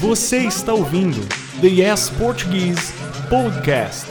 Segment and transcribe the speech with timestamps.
[0.00, 1.20] Você está ouvindo
[1.60, 2.92] The Yes Portuguese
[3.28, 4.06] Podcast.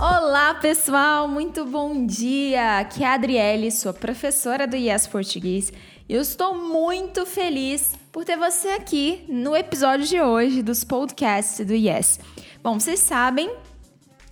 [0.00, 2.78] Olá, pessoal, muito bom dia.
[2.78, 5.72] Aqui é a Adriele, sua professora do Yes Português.
[6.08, 11.66] E eu estou muito feliz por ter você aqui no episódio de hoje dos podcasts
[11.66, 12.18] do Yes.
[12.62, 13.50] Bom, vocês sabem,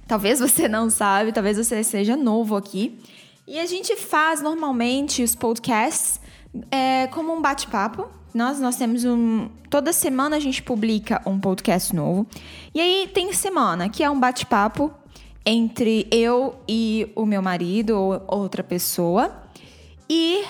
[0.07, 2.98] talvez você não sabe, talvez você seja novo aqui.
[3.46, 6.20] E a gente faz normalmente os podcasts
[6.70, 8.09] é, como um bate-papo.
[8.34, 9.48] Nós, nós temos um.
[9.70, 12.27] Toda semana a gente publica um podcast novo.
[12.74, 14.92] E aí tem semana que é um bate-papo
[15.45, 19.45] entre eu e o meu marido ou outra pessoa.
[20.09, 20.45] E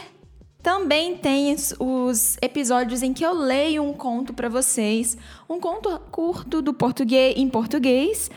[0.62, 5.16] também tem os episódios em que eu leio um conto para vocês,
[5.48, 8.30] um conto curto do português em português,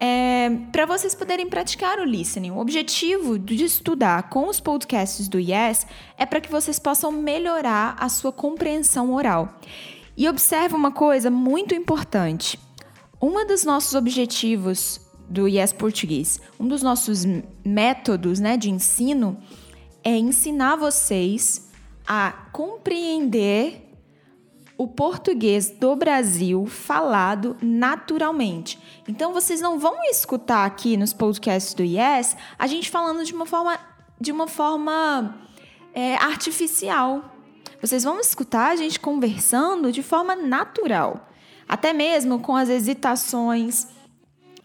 [0.00, 2.50] é, para vocês poderem praticar o listening.
[2.50, 5.86] O objetivo de estudar com os podcasts do Yes
[6.16, 9.60] é para que vocês possam melhorar a sua compreensão oral.
[10.16, 12.58] E observe uma coisa muito importante.
[13.20, 17.24] Um dos nossos objetivos do Yes Português, um dos nossos
[17.64, 19.36] métodos né, de ensino
[20.02, 21.70] é ensinar vocês
[22.06, 23.89] a compreender
[24.80, 28.78] o português do Brasil falado naturalmente.
[29.06, 33.44] Então vocês não vão escutar aqui nos podcasts do Yes a gente falando de uma
[33.44, 33.78] forma
[34.18, 35.36] de uma forma
[35.92, 37.22] é, artificial.
[37.78, 41.28] Vocês vão escutar a gente conversando de forma natural,
[41.68, 43.86] até mesmo com as hesitações.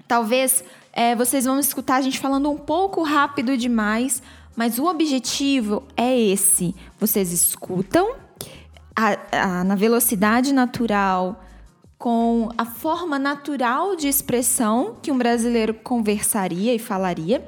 [0.07, 4.23] Talvez é, vocês vão escutar a gente falando um pouco rápido demais,
[4.55, 8.23] mas o objetivo é esse: vocês escutam
[8.95, 11.43] a, a, na velocidade natural,
[11.97, 17.45] com a forma natural de expressão que um brasileiro conversaria e falaria,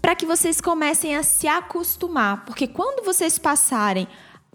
[0.00, 4.06] para que vocês comecem a se acostumar, porque quando vocês passarem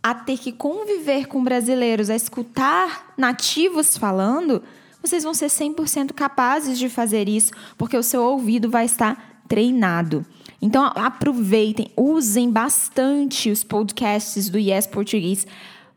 [0.01, 4.61] a ter que conviver com brasileiros, a escutar nativos falando,
[5.01, 10.25] vocês vão ser 100% capazes de fazer isso, porque o seu ouvido vai estar treinado.
[10.61, 15.45] Então aproveitem, usem bastante os podcasts do Yes Português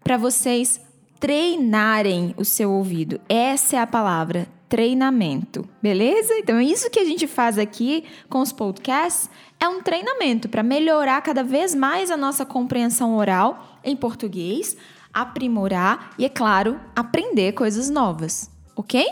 [0.06, 0.80] para vocês
[1.18, 3.20] treinarem o seu ouvido.
[3.28, 5.68] Essa é a palavra, treinamento.
[5.82, 6.32] Beleza?
[6.34, 9.28] Então, isso que a gente faz aqui com os podcasts
[9.58, 14.76] é um treinamento para melhorar cada vez mais a nossa compreensão oral em português,
[15.12, 19.04] aprimorar e, é claro, aprender coisas novas, ok?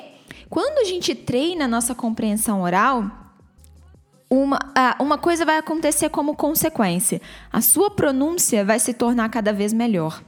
[0.48, 3.23] Quando a gente treina a nossa compreensão oral,
[4.42, 4.58] uma,
[4.98, 7.20] uma coisa vai acontecer como consequência:
[7.52, 10.22] a sua pronúncia vai se tornar cada vez melhor.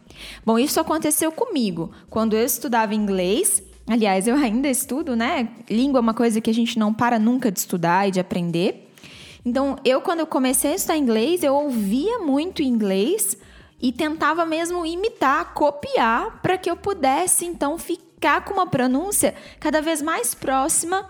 [0.45, 1.91] Bom, isso aconteceu comigo.
[2.09, 5.49] Quando eu estudava inglês, aliás, eu ainda estudo, né?
[5.69, 8.91] Língua é uma coisa que a gente não para nunca de estudar e de aprender.
[9.45, 13.37] Então, eu, quando eu comecei a estudar inglês, eu ouvia muito inglês
[13.81, 19.81] e tentava mesmo imitar, copiar, para que eu pudesse, então, ficar com uma pronúncia cada
[19.81, 21.09] vez mais próxima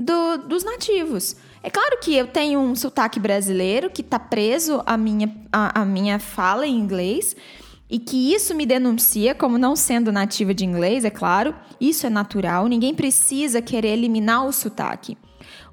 [0.00, 1.36] do, dos nativos.
[1.66, 5.84] É claro que eu tenho um sotaque brasileiro que está preso à minha, à, à
[5.84, 7.34] minha fala em inglês,
[7.90, 12.08] e que isso me denuncia como não sendo nativa de inglês, é claro, isso é
[12.08, 15.18] natural, ninguém precisa querer eliminar o sotaque.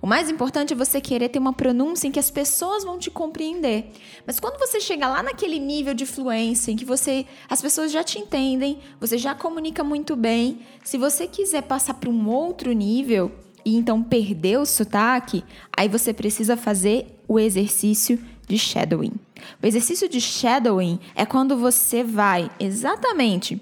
[0.01, 3.11] O mais importante é você querer ter uma pronúncia em que as pessoas vão te
[3.11, 3.91] compreender.
[4.25, 8.03] Mas quando você chega lá naquele nível de fluência em que você as pessoas já
[8.03, 13.31] te entendem, você já comunica muito bem, se você quiser passar para um outro nível
[13.65, 15.43] e então perder o sotaque,
[15.75, 19.13] aí você precisa fazer o exercício de shadowing.
[19.61, 23.61] O exercício de shadowing é quando você vai exatamente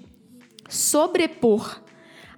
[0.68, 1.80] sobrepor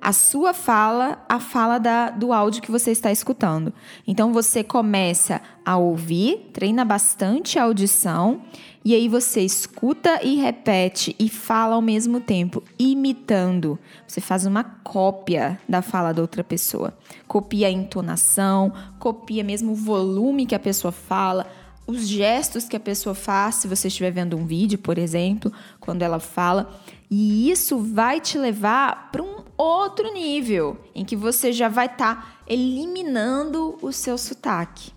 [0.05, 3.73] a sua fala à fala da, do áudio que você está escutando.
[4.07, 8.43] Então você começa a ouvir, treina bastante a audição
[8.85, 13.79] e aí você escuta e repete e fala ao mesmo tempo, imitando.
[14.07, 16.93] Você faz uma cópia da fala da outra pessoa.
[17.27, 21.47] Copia a entonação, copia mesmo o volume que a pessoa fala,
[21.87, 25.51] os gestos que a pessoa faz, se você estiver vendo um vídeo, por exemplo,
[25.81, 26.79] quando ela fala,
[27.11, 32.17] e isso vai te levar para um outro nível, em que você já vai estar
[32.17, 34.94] tá eliminando o seu sotaque.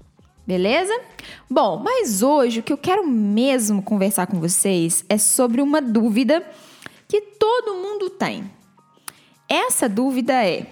[0.48, 0.98] Beleza?
[1.50, 6.42] Bom, mas hoje o que eu quero mesmo conversar com vocês é sobre uma dúvida
[7.06, 8.50] que todo mundo tem.
[9.50, 10.66] Essa dúvida é: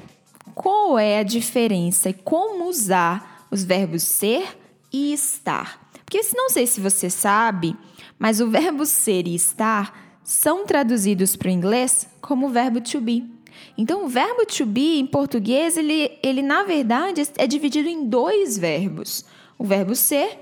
[0.54, 4.58] qual é a diferença e como usar os verbos ser
[4.94, 5.92] e estar?
[6.06, 7.76] Porque não sei se você sabe,
[8.18, 13.02] mas o verbo ser e estar são traduzidos para o inglês como o verbo to
[13.02, 13.30] be.
[13.78, 18.58] Então, o verbo to be em português, ele, ele na verdade é dividido em dois
[18.58, 19.26] verbos:
[19.58, 20.40] o verbo ser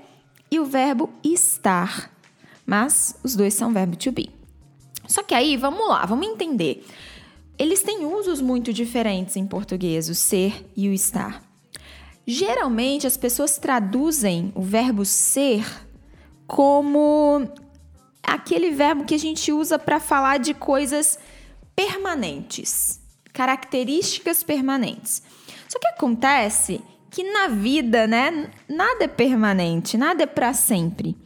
[0.50, 2.10] e o verbo estar.
[2.66, 4.30] Mas os dois são verbo to be.
[5.06, 6.86] Só que aí, vamos lá, vamos entender.
[7.58, 11.42] Eles têm usos muito diferentes em português, o ser e o estar.
[12.26, 15.64] Geralmente as pessoas traduzem o verbo ser
[16.46, 17.48] como
[18.22, 21.18] aquele verbo que a gente usa para falar de coisas
[21.76, 23.00] permanentes,
[23.32, 25.22] características permanentes.
[25.68, 26.80] Só que acontece
[27.14, 31.16] que na vida, né, nada é permanente, nada é para sempre.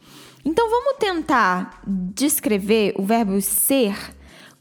[0.45, 3.97] Então vamos tentar descrever o verbo ser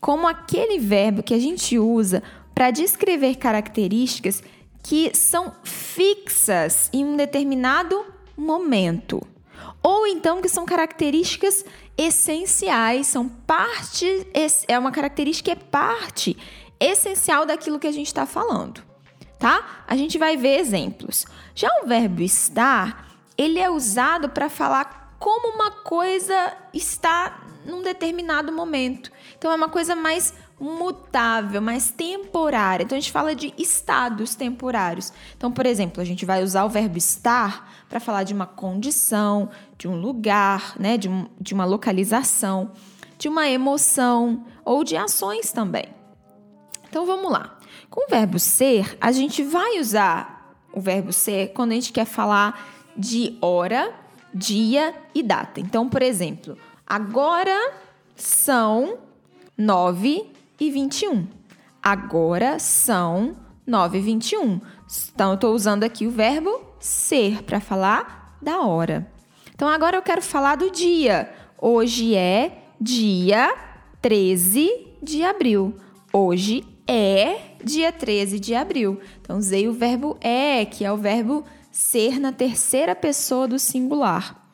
[0.01, 2.23] como aquele verbo que a gente usa
[2.55, 4.43] para descrever características
[4.83, 9.21] que são fixas em um determinado momento.
[9.83, 11.63] Ou então que são características
[11.99, 14.27] essenciais, são parte,
[14.67, 16.39] é uma característica, é parte
[16.81, 18.83] essencial daquilo que a gente está falando,
[19.39, 19.85] tá?
[19.87, 21.27] A gente vai ver exemplos.
[21.55, 28.53] Já o verbo estar, ele é usado para falar como uma coisa está num determinado
[28.53, 29.11] momento.
[29.37, 32.85] Então é uma coisa mais mutável, mais temporária.
[32.85, 35.13] Então a gente fala de estados temporários.
[35.37, 39.51] Então, por exemplo, a gente vai usar o verbo estar para falar de uma condição,
[39.77, 42.73] de um lugar, né, de, um, de uma localização,
[43.17, 45.87] de uma emoção ou de ações também.
[46.89, 47.58] Então vamos lá.
[47.91, 52.05] Com o verbo ser, a gente vai usar o verbo ser quando a gente quer
[52.05, 53.93] falar de hora,
[54.35, 55.61] dia e data.
[55.61, 57.73] Então, por exemplo, agora
[58.17, 58.99] são
[59.57, 60.27] 9
[60.61, 61.27] e 21.
[61.83, 63.37] Agora são
[63.67, 64.61] 9 e 21.
[65.15, 69.11] Então, eu estou usando aqui o verbo ser para falar da hora.
[69.55, 71.33] Então, agora eu quero falar do dia.
[71.57, 73.55] Hoje é dia
[74.01, 75.75] 13 de abril.
[76.13, 78.99] Hoje é dia 13 de abril.
[79.21, 84.51] Então, usei o verbo é, que é o verbo ser na terceira pessoa do singular.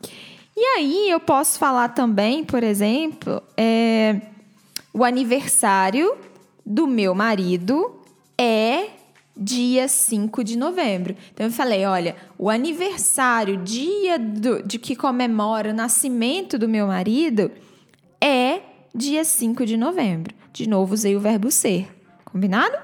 [0.56, 4.20] E aí eu posso falar também, por exemplo, é,
[4.92, 6.14] o aniversário
[6.64, 8.00] do meu marido
[8.38, 8.88] é
[9.36, 11.16] dia 5 de novembro.
[11.32, 16.86] Então eu falei, olha, o aniversário, dia do, de que comemora o nascimento do meu
[16.86, 17.50] marido
[18.20, 18.60] é
[18.94, 20.34] dia 5 de novembro.
[20.52, 21.93] De novo usei o verbo ser.
[22.34, 22.76] Combinado?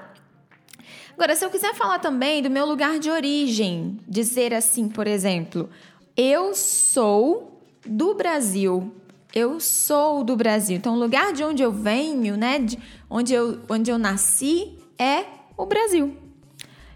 [1.13, 5.69] Agora, se eu quiser falar também do meu lugar de origem, dizer assim, por exemplo,
[6.15, 8.95] eu sou do Brasil.
[9.35, 10.77] Eu sou do Brasil.
[10.77, 15.25] Então, o lugar de onde eu venho, né, de onde eu, onde eu nasci, é
[15.57, 16.15] o Brasil.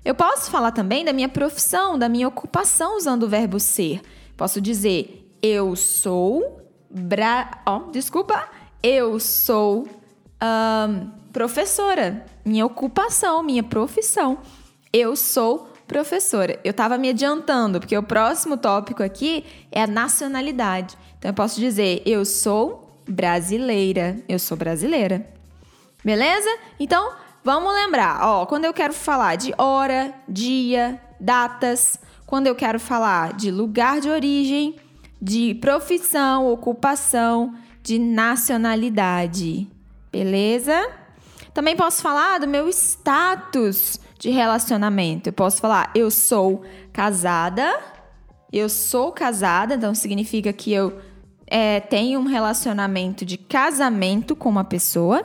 [0.05, 4.01] Eu posso falar também da minha profissão, da minha ocupação usando o verbo ser.
[4.37, 7.61] Posso dizer eu sou bra...
[7.67, 8.47] oh, desculpa,
[8.81, 9.85] eu sou
[10.41, 14.37] um, professora minha ocupação, minha profissão.
[14.93, 16.57] Eu sou professora.
[16.63, 20.95] Eu estava me adiantando, porque o próximo tópico aqui é a nacionalidade.
[21.19, 24.17] Então eu posso dizer: eu sou brasileira.
[24.29, 25.27] Eu sou brasileira.
[26.05, 26.47] Beleza?
[26.79, 27.11] Então,
[27.43, 28.25] vamos lembrar.
[28.25, 33.99] Ó, quando eu quero falar de hora, dia, datas, quando eu quero falar de lugar
[33.99, 34.77] de origem,
[35.21, 37.53] de profissão, ocupação,
[37.83, 39.67] de nacionalidade.
[40.09, 41.04] Beleza?
[41.55, 45.29] Também posso falar do meu status de relacionamento.
[45.29, 47.79] Eu posso falar, eu sou casada,
[48.51, 50.99] eu sou casada, então significa que eu
[51.47, 55.23] é, tenho um relacionamento de casamento com uma pessoa.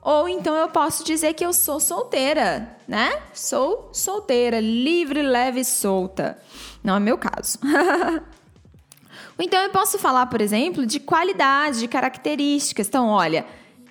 [0.00, 3.20] Ou então eu posso dizer que eu sou solteira, né?
[3.34, 6.38] Sou solteira, livre, leve e solta.
[6.82, 7.58] Não é meu caso.
[9.38, 12.86] Então eu posso falar, por exemplo, de qualidade, de características.
[12.86, 13.44] Então, olha,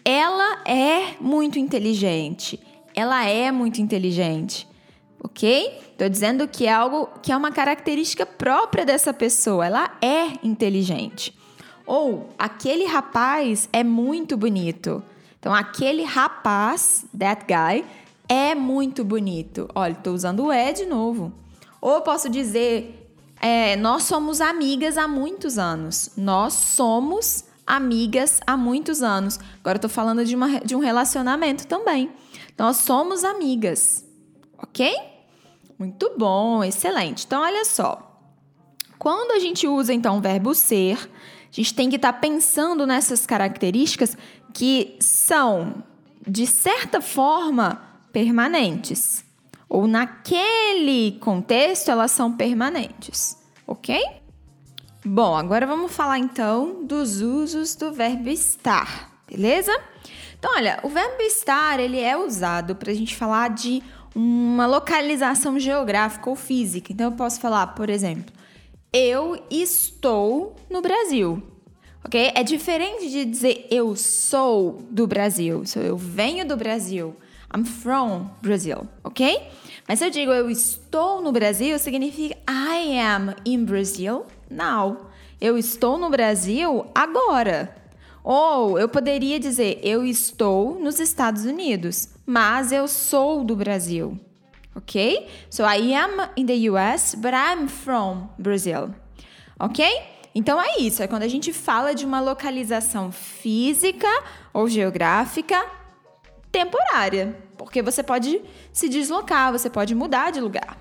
[0.03, 2.60] ela é muito inteligente.
[2.96, 4.67] Ela é muito inteligente.
[5.24, 5.79] Ok?
[5.91, 9.65] Estou dizendo que é algo que é uma característica própria dessa pessoa.
[9.65, 11.38] Ela é inteligente.
[11.86, 15.03] Ou aquele rapaz é muito bonito.
[15.39, 17.86] Então, aquele rapaz, that guy,
[18.27, 19.67] é muito bonito.
[19.75, 21.34] Olha, estou usando o é de novo.
[21.79, 26.12] Ou posso dizer, é, nós somos amigas há muitos anos.
[26.15, 29.40] Nós somos amigas há muitos anos.
[29.62, 32.12] Agora tô falando de, uma, de um relacionamento também.
[32.58, 34.06] Nós somos amigas,
[34.58, 34.94] ok?
[35.80, 37.25] Muito bom, excelente.
[37.25, 38.08] Então, olha só.
[39.00, 42.86] Quando a gente usa, então, o verbo ser, a gente tem que estar tá pensando
[42.86, 44.18] nessas características
[44.54, 45.82] que são,
[46.28, 49.24] de certa forma, permanentes.
[49.70, 54.21] Ou naquele contexto, elas são permanentes, ok?
[55.03, 59.75] Bom, agora vamos falar então dos usos do verbo estar, beleza?
[60.38, 63.81] Então, olha, o verbo estar ele é usado para a gente falar de
[64.13, 66.93] uma localização geográfica ou física.
[66.93, 68.31] Então, eu posso falar, por exemplo,
[68.93, 71.41] eu estou no Brasil.
[72.05, 72.31] Ok?
[72.36, 75.65] É diferente de dizer eu sou do Brasil.
[75.65, 77.15] So, eu venho do Brasil.
[77.55, 78.88] I'm from Brazil.
[79.03, 79.50] Ok?
[79.88, 85.10] Mas se eu digo eu estou no Brasil, significa I am in Brazil now.
[85.39, 87.75] Eu estou no Brasil agora.
[88.24, 94.20] Ou eu poderia dizer eu estou nos Estados Unidos, mas eu sou do Brasil.
[94.75, 95.27] Ok?
[95.50, 98.93] So I am in the US, but I'm from Brazil.
[99.60, 99.86] Ok?
[100.34, 104.08] Então é isso, é quando a gente fala de uma localização física
[104.53, 105.62] ou geográfica
[106.50, 108.41] temporária, porque você pode
[108.72, 110.77] se deslocar, você pode mudar de lugar.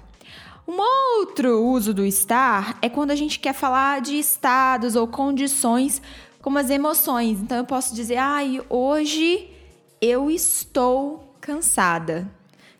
[0.67, 0.79] Um
[1.19, 6.01] outro uso do estar é quando a gente quer falar de estados ou condições
[6.41, 7.41] como as emoções.
[7.41, 9.49] Então eu posso dizer, ai, hoje
[10.01, 12.31] eu estou cansada.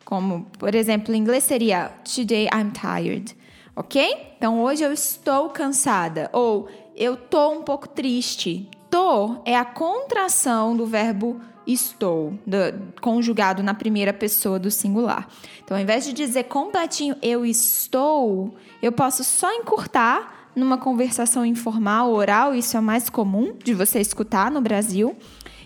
[0.05, 3.37] Como, por exemplo, em inglês seria Today I'm tired.
[3.77, 4.35] Ok?
[4.37, 6.29] Então hoje eu estou cansada.
[6.33, 8.69] Ou eu tô um pouco triste.
[8.91, 11.41] Tô é a contração do verbo
[11.73, 12.57] estou, do,
[13.01, 15.29] conjugado na primeira pessoa do singular.
[15.63, 22.11] Então, ao invés de dizer completinho eu estou, eu posso só encurtar numa conversação informal,
[22.11, 25.17] oral, isso é mais comum de você escutar no Brasil.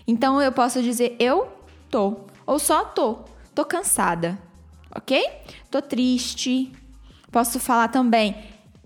[0.07, 1.47] Então, eu posso dizer eu
[1.89, 3.19] tô, ou só tô,
[3.53, 4.37] tô cansada,
[4.95, 5.23] ok?
[5.71, 6.71] Tô triste.
[7.31, 8.35] Posso falar também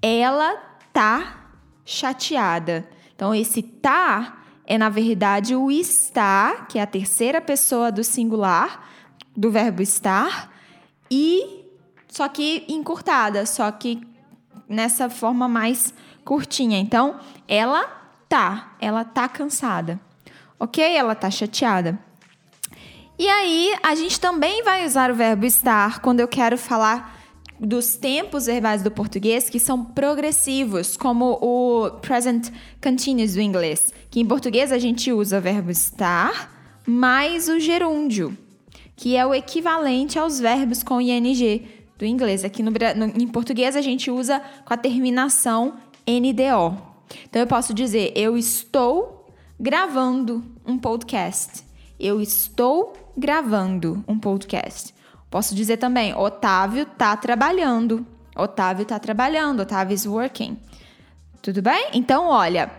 [0.01, 0.55] ela
[0.93, 1.51] tá
[1.85, 2.87] chateada.
[3.15, 4.38] Então, esse tá
[4.69, 8.87] é, na verdade, o estar, que é a terceira pessoa do singular,
[9.35, 10.53] do verbo estar,
[11.09, 11.65] e
[12.07, 13.99] só que encurtada, só que
[14.67, 15.91] nessa forma mais
[16.23, 16.77] curtinha.
[16.77, 17.83] Então, ela
[18.29, 19.99] tá, ela tá cansada.
[20.59, 20.83] Ok?
[20.95, 21.97] Ela tá chateada.
[23.17, 27.18] E aí, a gente também vai usar o verbo estar quando eu quero falar
[27.59, 32.49] dos tempos verbais do português que são progressivos, como o present
[32.81, 38.35] continuous do inglês, que em português a gente usa o verbo estar mais o gerúndio,
[38.95, 42.43] que é o equivalente aos verbos com ing do inglês.
[42.43, 45.73] Aqui no, no, em português a gente usa com a terminação
[46.07, 46.77] NDO.
[47.29, 49.27] Então eu posso dizer eu estou
[49.59, 51.63] gravando um podcast.
[51.99, 54.93] Eu estou gravando um podcast.
[55.29, 58.05] Posso dizer também, Otávio tá trabalhando.
[58.35, 60.57] Otávio tá trabalhando, Otávio is working.
[61.41, 61.89] Tudo bem?
[61.93, 62.71] Então, olha,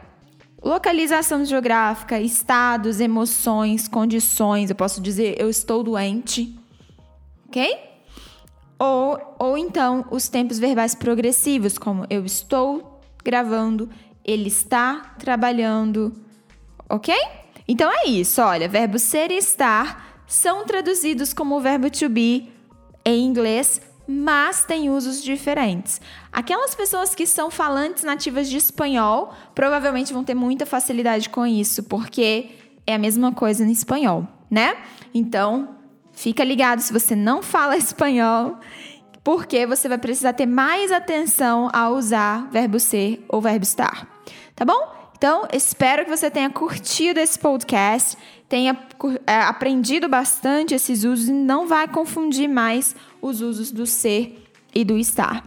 [0.63, 4.69] localização geográfica, estados, emoções, condições.
[4.69, 6.59] Eu posso dizer, eu estou doente.
[7.49, 7.79] Ok?
[8.79, 13.89] Ou, ou então, os tempos verbais progressivos, como eu estou gravando,
[14.25, 16.13] ele está trabalhando.
[16.89, 17.15] Ok?
[17.69, 22.53] Então é isso, olha, verbo ser e estar são traduzidos como o verbo to be
[23.05, 26.01] em inglês, mas têm usos diferentes.
[26.33, 31.83] Aquelas pessoas que são falantes nativas de espanhol provavelmente vão ter muita facilidade com isso,
[31.83, 32.51] porque
[32.87, 34.77] é a mesma coisa no espanhol, né?
[35.13, 35.71] Então,
[36.13, 38.57] fica ligado se você não fala espanhol,
[39.25, 44.09] porque você vai precisar ter mais atenção ao usar verbo ser ou verbo estar.
[44.55, 45.00] Tá bom?
[45.21, 48.17] Então, espero que você tenha curtido esse podcast,
[48.49, 48.75] tenha
[49.27, 54.83] é, aprendido bastante esses usos e não vai confundir mais os usos do ser e
[54.83, 55.45] do estar.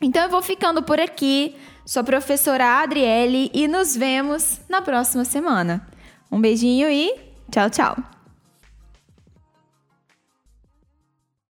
[0.00, 1.54] Então, eu vou ficando por aqui.
[1.84, 5.86] Sou a professora Adriele e nos vemos na próxima semana.
[6.32, 7.14] Um beijinho e
[7.50, 8.13] tchau, tchau!